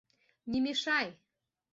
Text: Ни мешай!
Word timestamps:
Ни 0.53 0.61
мешай! 0.67 1.11